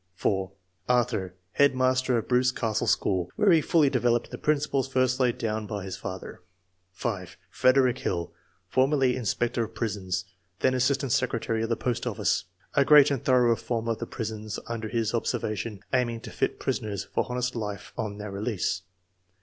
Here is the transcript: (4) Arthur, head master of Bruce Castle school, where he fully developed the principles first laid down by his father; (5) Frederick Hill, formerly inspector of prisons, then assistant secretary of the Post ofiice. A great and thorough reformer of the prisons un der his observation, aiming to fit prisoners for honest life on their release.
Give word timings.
(4) 0.15 0.51
Arthur, 0.89 1.35
head 1.51 1.75
master 1.75 2.17
of 2.17 2.27
Bruce 2.27 2.51
Castle 2.51 2.87
school, 2.87 3.29
where 3.35 3.51
he 3.51 3.61
fully 3.61 3.87
developed 3.87 4.31
the 4.31 4.37
principles 4.39 4.87
first 4.87 5.19
laid 5.19 5.37
down 5.37 5.67
by 5.67 5.83
his 5.83 5.95
father; 5.95 6.41
(5) 6.93 7.37
Frederick 7.51 7.99
Hill, 7.99 8.33
formerly 8.67 9.15
inspector 9.15 9.63
of 9.65 9.75
prisons, 9.75 10.25
then 10.61 10.73
assistant 10.73 11.11
secretary 11.11 11.61
of 11.61 11.69
the 11.69 11.77
Post 11.77 12.05
ofiice. 12.05 12.45
A 12.73 12.83
great 12.83 13.11
and 13.11 13.23
thorough 13.23 13.49
reformer 13.49 13.91
of 13.91 13.99
the 13.99 14.07
prisons 14.07 14.57
un 14.65 14.79
der 14.79 14.89
his 14.89 15.13
observation, 15.13 15.81
aiming 15.93 16.21
to 16.21 16.31
fit 16.31 16.59
prisoners 16.59 17.03
for 17.03 17.27
honest 17.29 17.55
life 17.55 17.93
on 17.95 18.17
their 18.17 18.31
release. 18.31 18.81